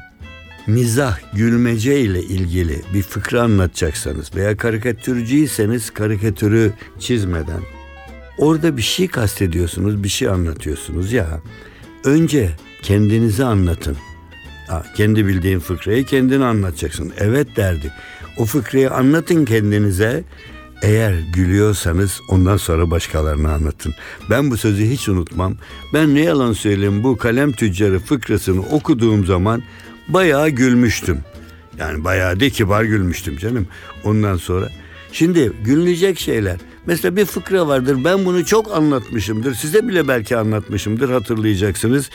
mizah, 0.66 1.18
gülmece 1.32 2.00
ile 2.00 2.22
ilgili 2.22 2.82
bir 2.94 3.02
fıkra 3.02 3.42
anlatacaksanız 3.42 4.34
veya 4.34 4.56
karikatürcüyseniz 4.56 5.90
karikatürü 5.90 6.72
çizmeden 6.98 7.60
orada 8.38 8.76
bir 8.76 8.82
şey 8.82 9.08
kastediyorsunuz, 9.08 10.04
bir 10.04 10.08
şey 10.08 10.28
anlatıyorsunuz 10.28 11.12
ya. 11.12 11.40
Önce 12.04 12.50
kendinizi 12.82 13.44
anlatın. 13.44 13.96
Ha, 14.68 14.84
kendi 14.96 15.26
bildiğin 15.26 15.58
fıkrayı 15.58 16.04
kendin 16.04 16.40
anlatacaksın. 16.40 17.12
Evet 17.18 17.56
derdi. 17.56 17.92
O 18.38 18.44
fıkrayı 18.44 18.90
anlatın 18.90 19.44
kendinize. 19.44 20.24
Eğer 20.82 21.14
gülüyorsanız 21.32 22.20
ondan 22.28 22.56
sonra 22.56 22.90
başkalarına 22.90 23.52
anlatın. 23.52 23.94
Ben 24.30 24.50
bu 24.50 24.56
sözü 24.56 24.84
hiç 24.84 25.08
unutmam. 25.08 25.56
Ben 25.94 26.14
ne 26.14 26.20
yalan 26.20 26.52
söyleyeyim 26.52 27.04
bu 27.04 27.16
kalem 27.16 27.52
tüccarı 27.52 27.98
fıkrasını 27.98 28.60
okuduğum 28.60 29.26
zaman 29.26 29.62
bayağı 30.08 30.48
gülmüştüm. 30.48 31.18
Yani 31.78 32.04
bayağı 32.04 32.40
de 32.40 32.50
kibar 32.50 32.84
gülmüştüm 32.84 33.36
canım. 33.36 33.66
Ondan 34.04 34.36
sonra 34.36 34.68
şimdi 35.12 35.52
gülünecek 35.64 36.18
şeyler. 36.20 36.56
Mesela 36.86 37.16
bir 37.16 37.24
fıkra 37.24 37.68
vardır. 37.68 38.04
Ben 38.04 38.24
bunu 38.24 38.44
çok 38.44 38.76
anlatmışımdır. 38.76 39.54
Size 39.54 39.88
bile 39.88 40.08
belki 40.08 40.36
anlatmışımdır 40.36 41.10
hatırlayacaksınız. 41.10 42.10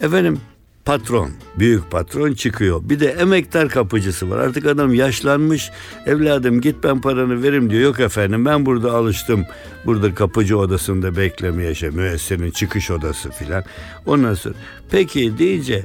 Efendim 0.00 0.40
patron, 0.84 1.30
büyük 1.58 1.90
patron 1.90 2.32
çıkıyor. 2.32 2.80
Bir 2.84 3.00
de 3.00 3.06
emektar 3.06 3.68
kapıcısı 3.68 4.30
var. 4.30 4.38
Artık 4.38 4.66
adam 4.66 4.94
yaşlanmış. 4.94 5.70
Evladım 6.06 6.60
git 6.60 6.76
ben 6.84 7.00
paranı 7.00 7.42
verim 7.42 7.70
diyor. 7.70 7.82
Yok 7.82 8.00
efendim 8.00 8.44
ben 8.44 8.66
burada 8.66 8.92
alıştım. 8.92 9.44
Burada 9.86 10.14
kapıcı 10.14 10.58
odasında 10.58 11.16
beklemeye 11.16 11.74
şey 11.74 11.90
müessenin 11.90 12.50
çıkış 12.50 12.90
odası 12.90 13.30
filan. 13.30 13.64
Ondan 14.06 14.34
sonra 14.34 14.54
peki 14.90 15.38
deyince 15.38 15.84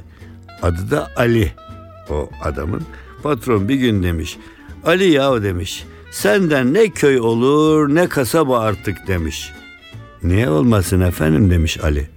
adı 0.62 0.90
da 0.90 1.10
Ali 1.16 1.52
o 2.10 2.30
adamın. 2.42 2.82
Patron 3.22 3.68
bir 3.68 3.74
gün 3.76 4.02
demiş. 4.02 4.38
Ali 4.84 5.10
yahu 5.10 5.42
demiş. 5.42 5.84
Senden 6.12 6.74
ne 6.74 6.88
köy 6.88 7.20
olur 7.20 7.94
ne 7.94 8.08
kasaba 8.08 8.60
artık 8.60 9.06
demiş. 9.06 9.52
Niye 10.22 10.48
olmasın 10.48 11.00
efendim 11.00 11.50
demiş 11.50 11.78
Ali. 11.84 12.08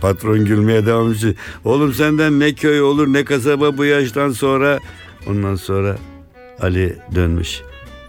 Patron 0.00 0.44
gülmeye 0.44 0.86
devam 0.86 1.12
etmiş. 1.12 1.36
Oğlum 1.64 1.94
senden 1.94 2.40
ne 2.40 2.52
köy 2.52 2.82
olur 2.82 3.12
ne 3.12 3.24
kasaba 3.24 3.76
bu 3.76 3.84
yaştan 3.84 4.30
sonra. 4.30 4.78
Ondan 5.26 5.54
sonra 5.54 5.96
Ali 6.60 6.96
dönmüş. 7.14 7.60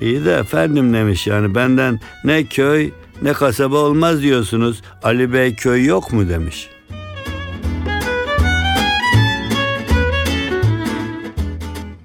İyi 0.02 0.26
de 0.26 0.34
efendim 0.34 0.94
demiş 0.94 1.28
yani 1.28 1.56
benden 1.56 2.00
ne 2.24 2.46
köy 2.46 2.92
ne 3.22 3.34
kasaba 3.34 3.78
olmaz 3.78 4.22
diyorsunuz. 4.22 4.82
Ali 5.04 5.34
Bey 5.34 5.56
köy 5.56 5.86
yok 5.86 6.14
mu 6.14 6.30
demiş. 6.30 6.70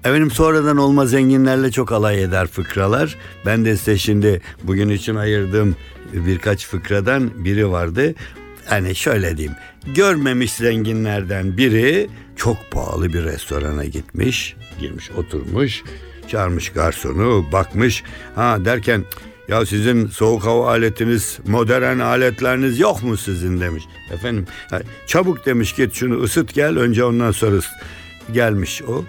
Efendim 0.05 0.31
sonradan 0.31 0.77
olma 0.77 1.05
zenginlerle 1.05 1.71
çok 1.71 1.91
alay 1.91 2.23
eder 2.23 2.47
fıkralar. 2.47 3.17
Ben 3.45 3.65
de 3.65 3.77
size 3.77 3.97
şimdi 3.97 4.41
bugün 4.63 4.89
için 4.89 5.15
ayırdığım 5.15 5.75
birkaç 6.13 6.67
fıkradan 6.67 7.45
biri 7.45 7.71
vardı. 7.71 8.15
Hani 8.65 8.95
şöyle 8.95 9.37
diyeyim. 9.37 9.55
Görmemiş 9.95 10.53
zenginlerden 10.53 11.57
biri 11.57 12.09
çok 12.35 12.71
pahalı 12.71 13.13
bir 13.13 13.23
restorana 13.23 13.85
gitmiş. 13.85 14.55
Girmiş 14.79 15.11
oturmuş. 15.11 15.83
Çağırmış 16.27 16.69
garsonu 16.69 17.45
bakmış. 17.51 18.03
Ha 18.35 18.65
derken 18.65 19.05
ya 19.47 19.65
sizin 19.65 20.07
soğuk 20.07 20.45
hava 20.45 20.69
aletiniz, 20.69 21.39
modern 21.47 21.99
aletleriniz 21.99 22.79
yok 22.79 23.03
mu 23.03 23.17
sizin 23.17 23.61
demiş. 23.61 23.83
Efendim 24.13 24.45
çabuk 25.07 25.45
demiş 25.45 25.75
git 25.75 25.93
şunu 25.93 26.23
ısıt 26.23 26.53
gel 26.53 26.77
önce 26.77 27.03
ondan 27.03 27.31
sonra 27.31 27.55
ısıt. 27.55 27.73
Gelmiş 28.33 28.81
o. 28.81 29.05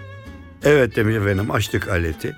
Evet 0.64 0.96
demiş 0.96 1.16
efendim 1.16 1.50
açtık 1.50 1.88
aleti. 1.88 2.36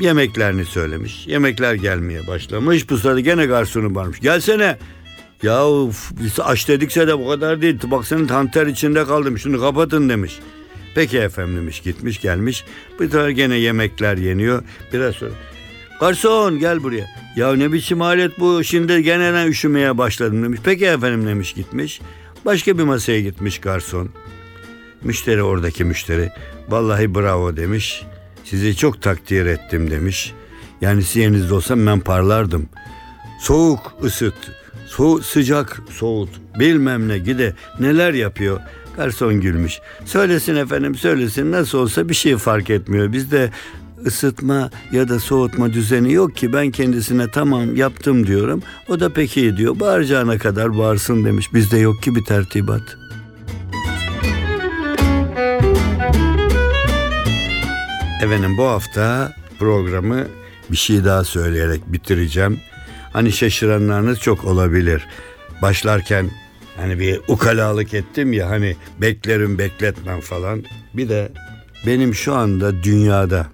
Yemeklerini 0.00 0.64
söylemiş. 0.64 1.26
Yemekler 1.26 1.74
gelmeye 1.74 2.26
başlamış. 2.26 2.90
Bu 2.90 2.98
sırada 2.98 3.20
gene 3.20 3.46
garsonu 3.46 3.94
varmış. 3.94 4.20
Gelsene. 4.20 4.78
Ya 5.42 5.66
aç 6.38 6.68
dedikse 6.68 7.08
de 7.08 7.18
bu 7.18 7.28
kadar 7.28 7.62
değil. 7.62 7.78
Bak 7.84 8.06
senin 8.06 8.26
tanter 8.26 8.66
içinde 8.66 9.04
kaldım. 9.04 9.38
Şunu 9.38 9.60
kapatın 9.60 10.08
demiş. 10.08 10.38
Peki 10.94 11.18
efendim 11.18 11.56
demiş. 11.56 11.80
Gitmiş 11.80 12.20
gelmiş. 12.20 12.64
Bir 13.00 13.10
tane 13.10 13.32
gene 13.32 13.56
yemekler 13.56 14.16
yeniyor. 14.16 14.62
Biraz 14.92 15.14
sonra. 15.14 15.30
Garson 16.00 16.58
gel 16.58 16.82
buraya. 16.82 17.06
Ya 17.36 17.52
ne 17.52 17.72
biçim 17.72 18.02
alet 18.02 18.40
bu? 18.40 18.64
Şimdi 18.64 19.02
gene 19.02 19.46
üşümeye 19.46 19.98
başladım 19.98 20.42
demiş. 20.42 20.60
Peki 20.64 20.86
efendim 20.86 21.26
demiş 21.26 21.52
gitmiş. 21.52 22.00
Başka 22.44 22.78
bir 22.78 22.82
masaya 22.82 23.20
gitmiş 23.20 23.58
garson. 23.58 24.08
Müşteri 25.04 25.42
oradaki 25.42 25.84
müşteri. 25.84 26.30
Vallahi 26.68 27.14
bravo 27.14 27.56
demiş. 27.56 28.02
Sizi 28.44 28.76
çok 28.76 29.02
takdir 29.02 29.46
ettim 29.46 29.90
demiş. 29.90 30.32
Yani 30.80 31.02
siz 31.02 31.16
yerinizde 31.16 31.54
olsam 31.54 31.86
ben 31.86 32.00
parlardım. 32.00 32.68
Soğuk 33.40 33.94
ısıt, 34.04 34.34
soğuk 34.86 35.24
sıcak 35.24 35.82
soğut, 35.90 36.30
bilmem 36.58 37.08
ne 37.08 37.18
gide 37.18 37.54
neler 37.80 38.14
yapıyor. 38.14 38.60
Garson 38.96 39.40
gülmüş. 39.40 39.78
Söylesin 40.04 40.56
efendim 40.56 40.94
söylesin 40.94 41.52
nasıl 41.52 41.78
olsa 41.78 42.08
bir 42.08 42.14
şey 42.14 42.36
fark 42.36 42.70
etmiyor. 42.70 43.12
Bizde 43.12 43.50
ısıtma 44.06 44.70
ya 44.92 45.08
da 45.08 45.20
soğutma 45.20 45.72
düzeni 45.72 46.12
yok 46.12 46.36
ki 46.36 46.52
ben 46.52 46.70
kendisine 46.70 47.30
tamam 47.30 47.76
yaptım 47.76 48.26
diyorum. 48.26 48.62
O 48.88 49.00
da 49.00 49.12
peki 49.12 49.56
diyor. 49.56 49.80
Bağıracağına 49.80 50.38
kadar 50.38 50.78
bağırsın 50.78 51.24
demiş. 51.24 51.54
Bizde 51.54 51.78
yok 51.78 52.02
ki 52.02 52.14
bir 52.14 52.24
tertibat. 52.24 52.96
Efendim 58.22 58.56
bu 58.56 58.64
hafta 58.64 59.32
programı 59.58 60.26
bir 60.70 60.76
şey 60.76 61.04
daha 61.04 61.24
söyleyerek 61.24 61.92
bitireceğim. 61.92 62.60
Hani 63.12 63.32
şaşıranlarınız 63.32 64.20
çok 64.20 64.44
olabilir. 64.44 65.06
Başlarken 65.62 66.30
hani 66.76 66.98
bir 66.98 67.20
ukalalık 67.28 67.94
ettim 67.94 68.32
ya 68.32 68.50
hani 68.50 68.76
beklerim 69.00 69.58
bekletmem 69.58 70.20
falan. 70.20 70.64
Bir 70.94 71.08
de 71.08 71.32
benim 71.86 72.14
şu 72.14 72.34
anda 72.34 72.82
dünyada 72.82 73.46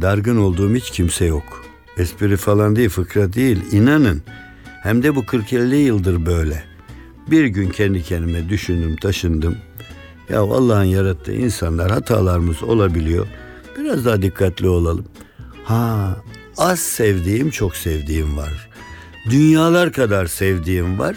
dargın 0.00 0.36
olduğum 0.36 0.74
hiç 0.74 0.90
kimse 0.90 1.24
yok. 1.24 1.64
Espri 1.98 2.36
falan 2.36 2.76
değil 2.76 2.88
fıkra 2.88 3.32
değil 3.32 3.72
inanın. 3.72 4.22
Hem 4.82 5.02
de 5.02 5.16
bu 5.16 5.20
40-50 5.20 5.74
yıldır 5.74 6.26
böyle. 6.26 6.64
Bir 7.30 7.44
gün 7.44 7.70
kendi 7.70 8.02
kendime 8.02 8.48
düşündüm 8.48 8.96
taşındım. 8.96 9.56
Ya 10.28 10.40
Allah'ın 10.40 10.84
yarattığı 10.84 11.32
insanlar 11.32 11.90
hatalarımız 11.90 12.62
olabiliyor. 12.62 13.26
Biraz 13.78 14.04
daha 14.04 14.22
dikkatli 14.22 14.68
olalım. 14.68 15.04
Ha, 15.64 16.16
az 16.58 16.80
sevdiğim 16.80 17.50
çok 17.50 17.76
sevdiğim 17.76 18.36
var. 18.36 18.68
Dünyalar 19.30 19.92
kadar 19.92 20.26
sevdiğim 20.26 20.98
var. 20.98 21.16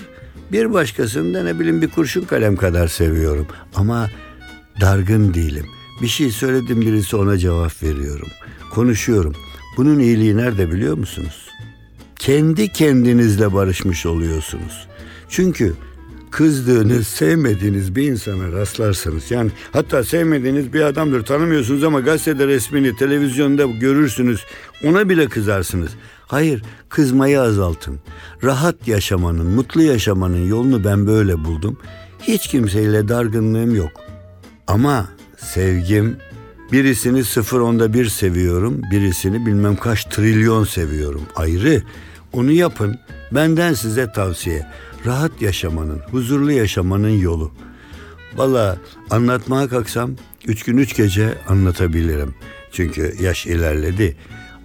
Bir 0.52 0.74
başkasını 0.74 1.34
da 1.34 1.44
ne 1.44 1.60
bileyim 1.60 1.82
bir 1.82 1.90
kurşun 1.90 2.22
kalem 2.22 2.56
kadar 2.56 2.88
seviyorum. 2.88 3.48
Ama 3.76 4.10
dargın 4.82 5.34
değilim. 5.34 5.66
Bir 6.02 6.08
şey 6.08 6.32
söyledim 6.32 6.82
birisi 6.82 7.16
ona 7.16 7.38
cevap 7.38 7.84
veriyorum. 7.84 8.28
Konuşuyorum. 8.72 9.36
Bunun 9.78 10.00
iyiliği 10.00 10.38
nerede 10.38 10.72
biliyor 10.72 10.98
musunuz? 10.98 11.50
Kendi 12.16 12.74
kendinizle 12.74 13.54
barışmış 13.54 14.06
oluyorsunuz. 14.06 14.88
Çünkü 15.30 15.74
kızdığınız, 16.36 17.08
sevmediğiniz 17.08 17.96
bir 17.96 18.12
insana 18.12 18.52
rastlarsanız 18.52 19.32
yani 19.32 19.52
hatta 19.72 20.04
sevmediğiniz 20.04 20.74
bir 20.74 20.82
adamdır 20.82 21.26
tanımıyorsunuz 21.26 21.84
ama 21.84 22.00
gazetede 22.00 22.48
resmini, 22.48 22.96
televizyonda 22.96 23.66
görürsünüz 23.66 24.44
ona 24.84 25.10
bile 25.10 25.30
kızarsınız. 25.30 25.92
Hayır, 26.28 26.64
kızmayı 26.90 27.42
azaltın. 27.42 28.00
Rahat 28.44 28.88
yaşamanın, 28.88 29.46
mutlu 29.46 29.82
yaşamanın 29.82 30.48
yolunu 30.48 30.84
ben 30.84 31.08
böyle 31.08 31.44
buldum. 31.44 31.78
Hiç 32.22 32.48
kimseyle 32.48 33.08
dargınlığım 33.08 33.76
yok. 33.76 33.92
Ama 34.68 35.08
sevgim 35.38 36.18
birisini 36.72 37.24
sıfır 37.24 37.60
onda 37.60 37.94
bir 37.94 38.06
seviyorum, 38.06 38.82
birisini 38.92 39.46
bilmem 39.46 39.76
kaç 39.76 40.06
trilyon 40.06 40.64
seviyorum. 40.64 41.22
Ayrı. 41.36 41.84
Onu 42.34 42.52
yapın. 42.52 43.00
Benden 43.32 43.74
size 43.74 44.12
tavsiye 44.12 44.68
rahat 45.06 45.42
yaşamanın, 45.42 46.00
huzurlu 46.12 46.52
yaşamanın 46.52 47.18
yolu. 47.20 47.52
Valla 48.36 48.78
anlatmaya 49.10 49.68
kalksam 49.70 50.12
üç 50.48 50.64
gün 50.64 50.78
üç 50.78 50.96
gece 50.96 51.34
anlatabilirim. 51.48 52.36
Çünkü 52.72 53.16
yaş 53.22 53.46
ilerledi. 53.46 54.16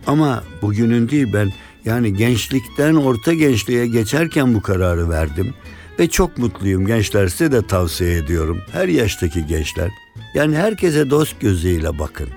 Ama 0.07 0.44
bugünün 0.62 1.09
değil 1.09 1.33
ben 1.33 1.53
yani 1.85 2.16
gençlikten 2.16 2.94
orta 2.94 3.33
gençliğe 3.33 3.87
geçerken 3.87 4.55
bu 4.55 4.62
kararı 4.62 5.11
verdim. 5.11 5.55
Ve 5.98 6.09
çok 6.09 6.38
mutluyum 6.38 6.87
gençler 6.87 7.29
size 7.29 7.53
de 7.53 7.66
tavsiye 7.66 8.16
ediyorum. 8.16 8.61
Her 8.72 8.88
yaştaki 8.88 9.46
gençler. 9.46 9.90
Yani 10.35 10.57
herkese 10.57 11.11
dost 11.11 11.40
gözüyle 11.40 11.98
bakın. 11.98 12.29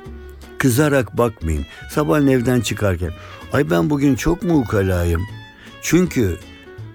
Kızarak 0.57 1.17
bakmayın. 1.17 1.65
Sabah 1.91 2.21
evden 2.21 2.61
çıkarken. 2.61 3.11
Ay 3.53 3.69
ben 3.69 3.89
bugün 3.89 4.15
çok 4.15 4.43
mu 4.43 4.59
ukalayım? 4.59 5.21
Çünkü 5.81 6.37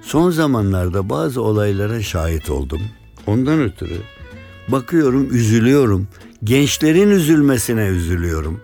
son 0.09 0.31
zamanlarda 0.31 1.09
bazı 1.09 1.43
olaylara 1.43 2.03
şahit 2.03 2.51
oldum. 2.51 2.81
Ondan 3.27 3.61
ötürü 3.61 3.97
bakıyorum 4.69 5.35
üzülüyorum. 5.35 6.09
Gençlerin 6.45 7.11
üzülmesine 7.11 7.87
üzülüyorum. 7.87 8.61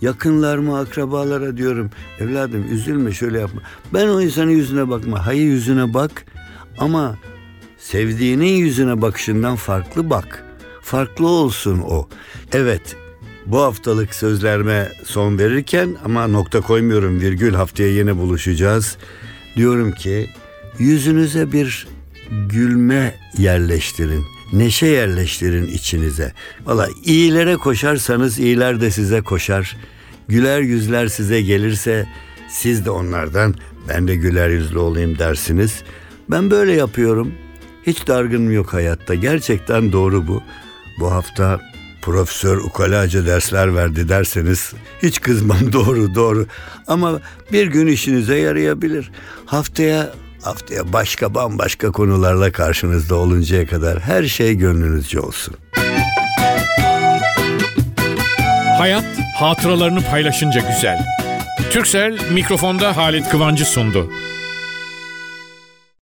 Yakınlarıma, 0.00 0.78
akrabalara 0.80 1.56
diyorum. 1.56 1.90
Evladım 2.20 2.66
üzülme 2.72 3.12
şöyle 3.12 3.40
yapma. 3.40 3.60
Ben 3.94 4.08
o 4.08 4.20
insanın 4.20 4.50
yüzüne 4.50 4.88
bakma. 4.90 5.26
Hayır 5.26 5.44
yüzüne 5.44 5.94
bak. 5.94 6.24
Ama 6.78 7.18
sevdiğinin 7.78 8.56
yüzüne 8.56 9.02
bakışından 9.02 9.56
farklı 9.56 10.10
bak. 10.10 10.44
Farklı 10.82 11.26
olsun 11.28 11.78
o. 11.78 12.08
Evet 12.52 12.96
bu 13.46 13.60
haftalık 13.60 14.14
sözlerime 14.14 14.92
son 15.04 15.38
verirken 15.38 15.96
ama 16.04 16.26
nokta 16.26 16.60
koymuyorum 16.60 17.20
virgül 17.20 17.54
haftaya 17.54 17.88
yine 17.88 18.16
buluşacağız. 18.16 18.96
Diyorum 19.56 19.92
ki 19.92 20.30
yüzünüze 20.78 21.52
bir 21.52 21.86
gülme 22.48 23.14
yerleştirin. 23.38 24.24
Neşe 24.52 24.86
yerleştirin 24.86 25.66
içinize. 25.66 26.32
Valla 26.64 26.88
iyilere 27.04 27.56
koşarsanız 27.56 28.38
iyiler 28.38 28.80
de 28.80 28.90
size 28.90 29.20
koşar. 29.20 29.76
Güler 30.28 30.60
yüzler 30.60 31.06
size 31.06 31.42
gelirse 31.42 32.06
siz 32.48 32.84
de 32.84 32.90
onlardan 32.90 33.54
ben 33.88 34.08
de 34.08 34.16
güler 34.16 34.48
yüzlü 34.48 34.78
olayım 34.78 35.18
dersiniz. 35.18 35.82
Ben 36.30 36.50
böyle 36.50 36.72
yapıyorum. 36.72 37.32
Hiç 37.82 38.06
dargınım 38.06 38.52
yok 38.52 38.72
hayatta. 38.72 39.14
Gerçekten 39.14 39.92
doğru 39.92 40.26
bu. 40.26 40.42
Bu 41.00 41.12
hafta 41.12 41.60
profesör 42.02 42.56
ukalaca 42.56 43.26
dersler 43.26 43.74
verdi 43.74 44.08
derseniz 44.08 44.72
hiç 45.02 45.20
kızmam 45.20 45.72
doğru 45.72 46.14
doğru. 46.14 46.46
Ama 46.86 47.20
bir 47.52 47.66
gün 47.66 47.86
işinize 47.86 48.36
yarayabilir. 48.36 49.10
Haftaya 49.46 50.12
haftaya 50.42 50.92
başka 50.92 51.34
bambaşka 51.34 51.92
konularla 51.92 52.52
karşınızda 52.52 53.14
oluncaya 53.14 53.66
kadar 53.66 54.00
her 54.00 54.24
şey 54.24 54.54
gönlünüzce 54.54 55.20
olsun. 55.20 55.54
Hayat 58.78 59.04
hatıralarını 59.38 60.02
paylaşınca 60.02 60.60
güzel. 60.60 60.98
Türksel 61.70 62.18
mikrofonda 62.32 62.96
Halit 62.96 63.28
Kıvancı 63.28 63.64
sundu. 63.64 64.10